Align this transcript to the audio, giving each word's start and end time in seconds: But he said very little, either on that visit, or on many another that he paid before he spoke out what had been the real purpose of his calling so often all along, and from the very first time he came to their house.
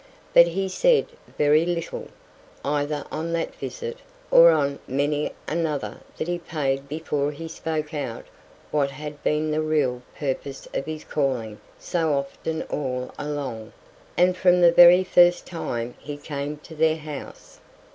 But 0.33 0.47
he 0.47 0.67
said 0.67 1.05
very 1.37 1.63
little, 1.63 2.07
either 2.65 3.05
on 3.11 3.33
that 3.33 3.53
visit, 3.53 3.99
or 4.31 4.49
on 4.49 4.79
many 4.87 5.31
another 5.47 5.99
that 6.17 6.27
he 6.27 6.39
paid 6.39 6.89
before 6.89 7.31
he 7.31 7.47
spoke 7.47 7.93
out 7.93 8.25
what 8.71 8.89
had 8.89 9.21
been 9.21 9.51
the 9.51 9.61
real 9.61 10.01
purpose 10.17 10.67
of 10.73 10.87
his 10.87 11.03
calling 11.03 11.59
so 11.77 12.13
often 12.13 12.63
all 12.63 13.13
along, 13.19 13.73
and 14.17 14.35
from 14.35 14.59
the 14.61 14.71
very 14.71 15.03
first 15.03 15.45
time 15.45 15.93
he 15.99 16.17
came 16.17 16.57
to 16.57 16.73
their 16.73 16.97
house. 16.97 17.59